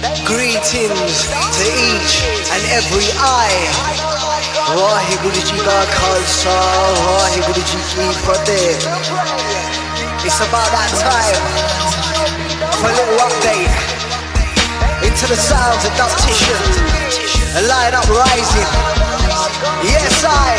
[0.00, 3.68] Greetings to each and every eye.
[4.72, 6.56] Waheguru Ji जी का खालसा
[7.04, 8.08] वाहे गुरु जी की
[10.24, 11.42] It's about that time
[12.80, 13.68] for a little update
[15.04, 16.60] into the sounds of Dubtition,
[17.60, 18.70] a light uprising.
[19.84, 20.56] Yes, I,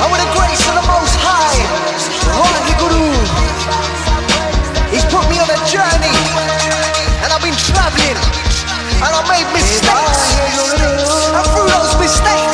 [0.00, 1.60] I with the grace of the Most High,
[2.40, 3.12] Waheguru.
[4.88, 6.16] He's put me on a journey,
[7.20, 8.43] and I've been traveling
[9.02, 10.38] and I made mistakes,
[11.34, 12.53] and through those mistakes,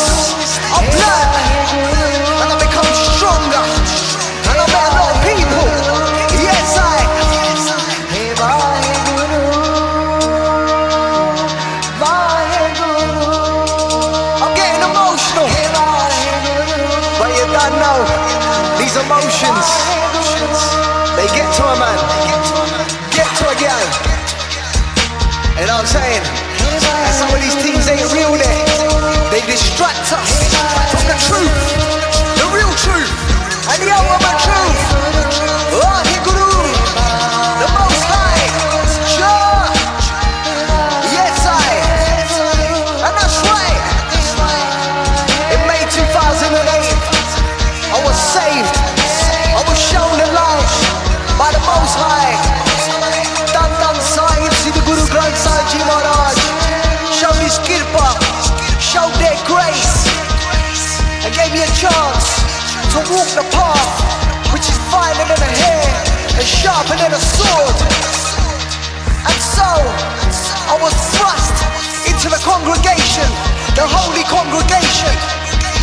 [73.81, 75.17] the holy congregation,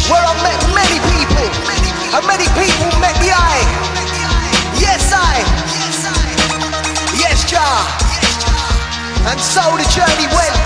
[0.05, 1.49] where I met many people,
[2.13, 3.65] and many people met the eye.
[4.77, 5.41] Yes, I.
[7.17, 7.81] Yes, Jah.
[9.25, 10.61] And so the journey went.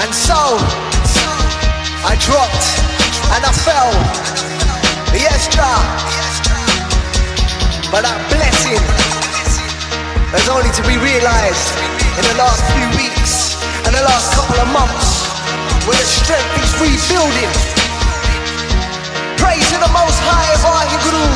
[0.00, 0.40] And so
[2.08, 2.66] I dropped
[3.36, 3.92] and I fell.
[5.12, 5.84] Yes, Jah.
[7.92, 8.80] But that blessing
[10.32, 11.76] is only to be realized
[12.16, 15.25] in the last few weeks and the last couple of months
[15.86, 17.52] where the strength is rebuilding.
[19.38, 21.30] Praise to the most high of our Guru.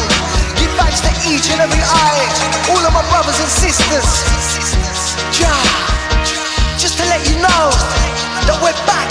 [0.59, 2.27] Give thanks to each and every eye,
[2.67, 4.11] all of my brothers and sisters.
[5.31, 5.55] Jah,
[6.75, 7.71] just to let you know
[8.51, 9.07] that we're back.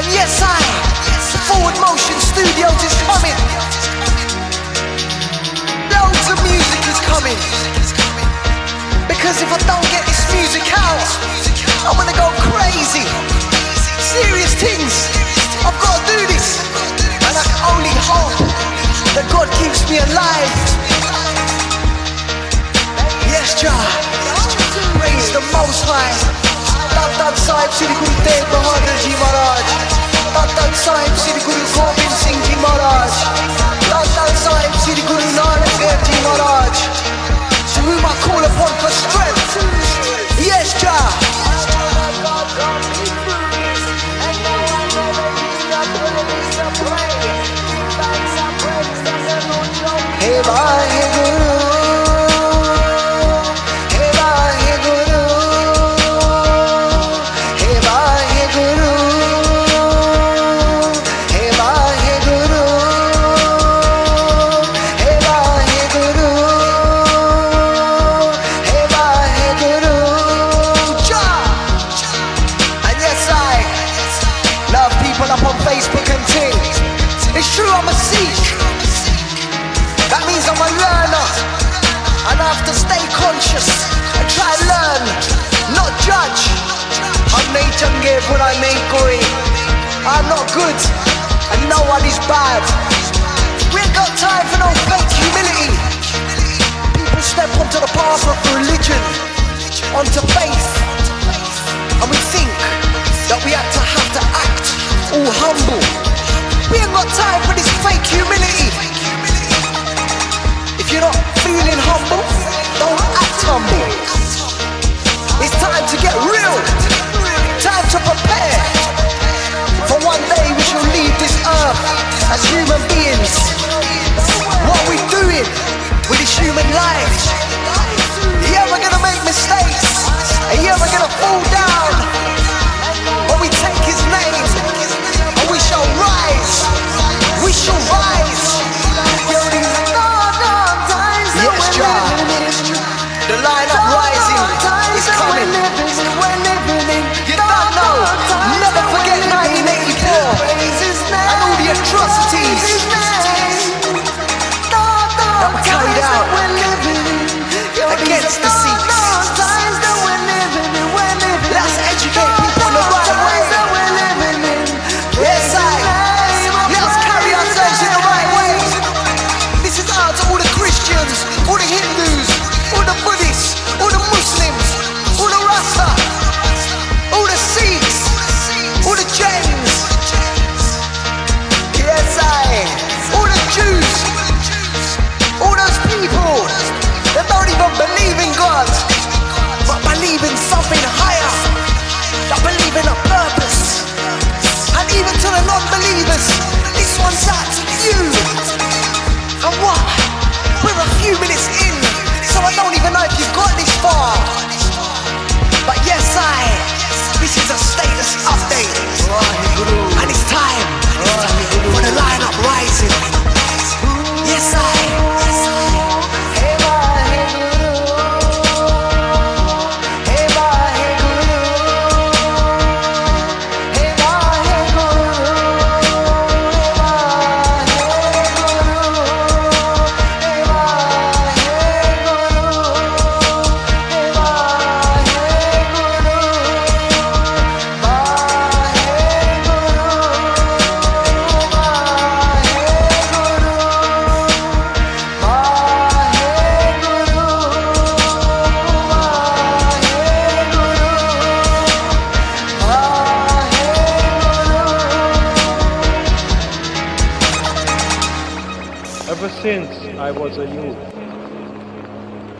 [0.00, 0.56] And yes, I,
[1.52, 3.36] Forward Motion Studios is coming.
[5.92, 7.36] Loads of music is coming.
[9.04, 11.04] Because if I don't get this music out,
[11.84, 13.51] I'm gonna go crazy.
[14.12, 15.08] Serious things.
[15.64, 16.60] I've got to do this.
[17.24, 18.36] And I can only hope
[19.16, 20.52] that God keeps me alive.
[23.32, 23.72] Yes, Jah.
[25.00, 26.32] Praise the Most High.
[29.02, 29.66] Ji Maharaj.
[30.32, 33.12] Tat Tat Sahib Sri Guru Gobind Singh Ji Maharaj.
[33.90, 36.76] Tat Tat Sahib Sri Guru Nanak Dev Ji Maharaj.
[37.74, 39.50] To whom I call upon for strength.
[40.38, 41.02] Yes, Jah.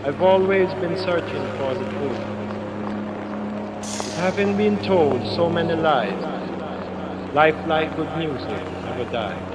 [0.05, 2.17] I've always been searching for the truth.
[4.17, 6.21] Having been told so many lies,
[7.33, 9.52] life like good music never dies.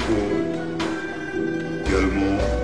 [0.00, 0.78] Dupont,
[1.86, 2.59] également.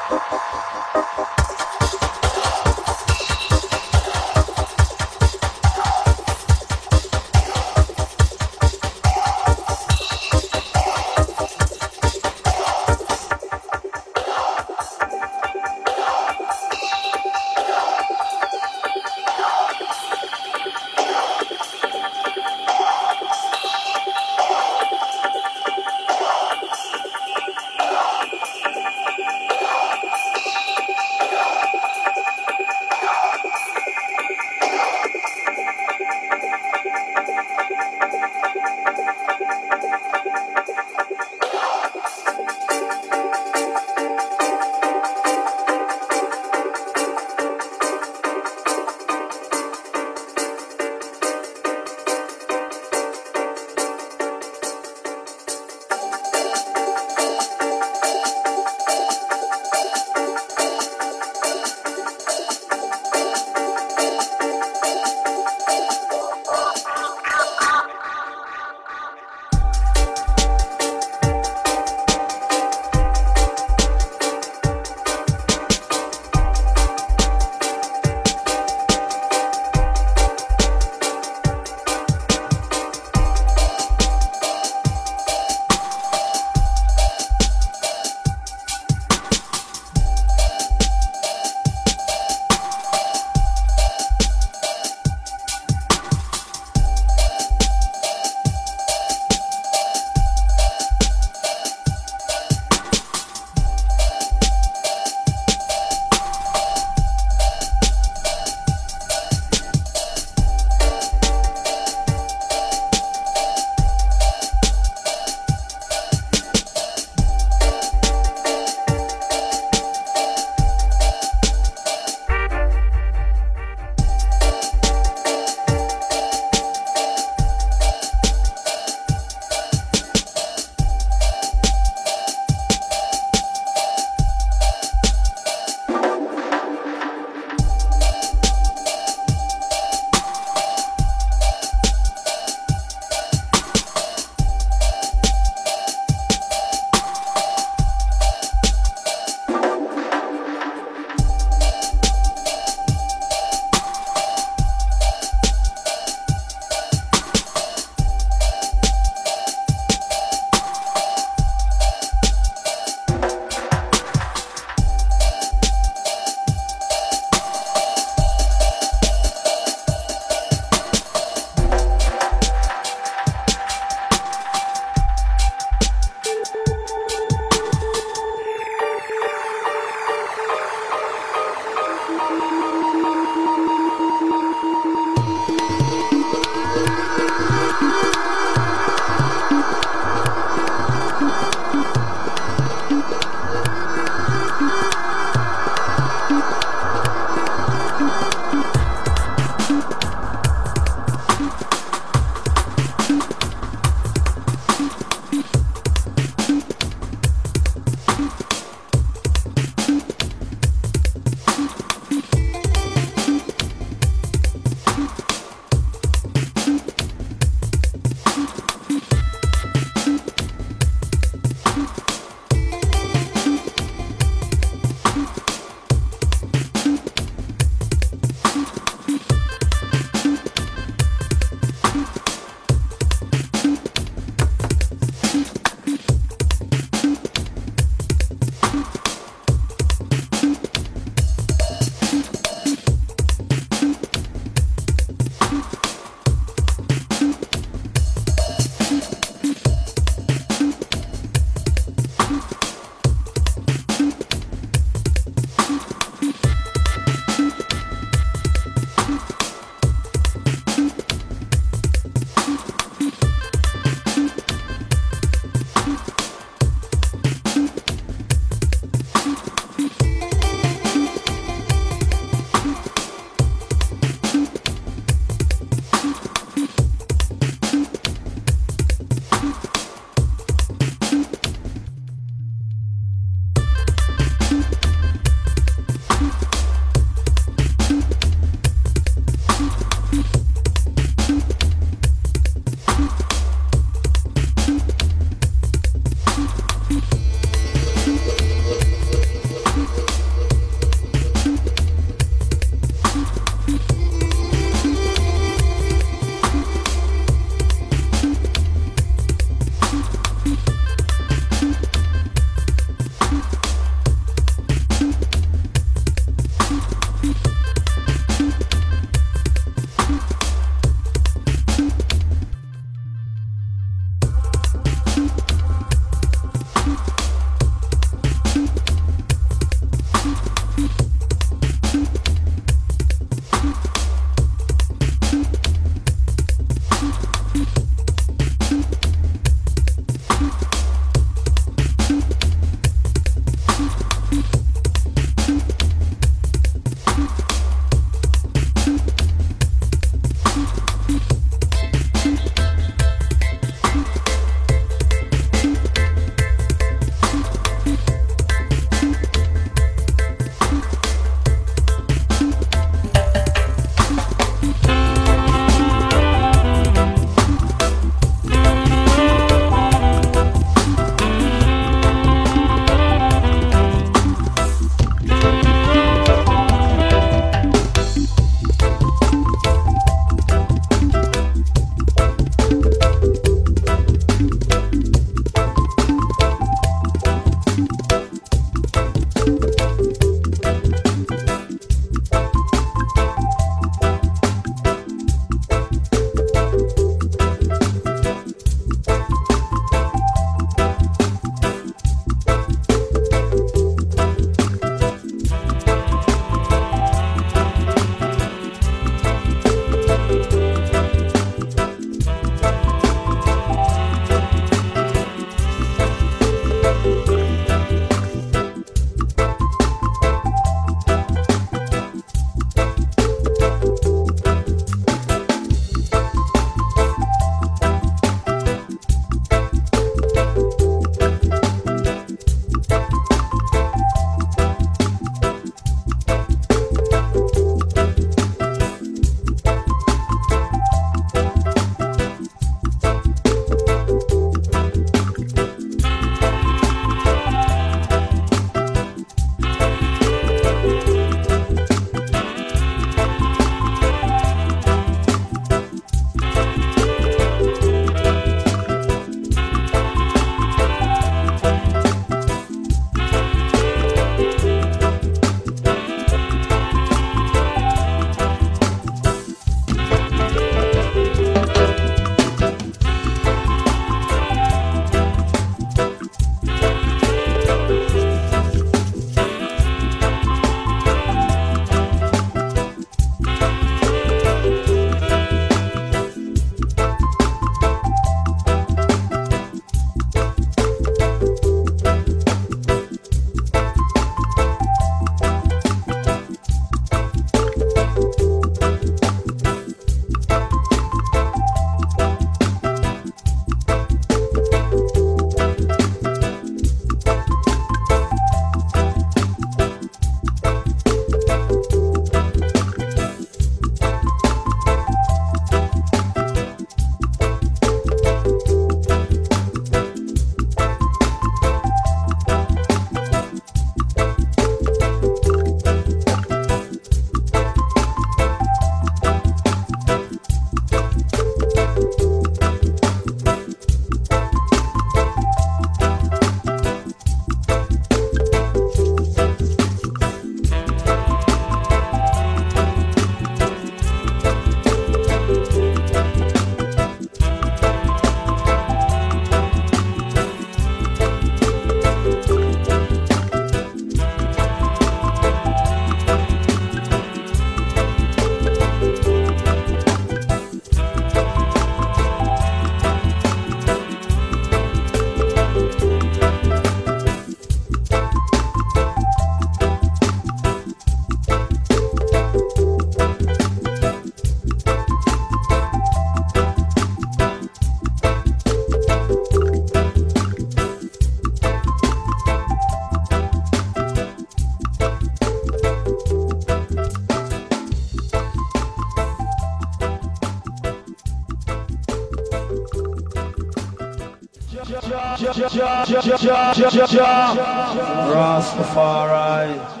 [598.33, 600.00] Rastafari.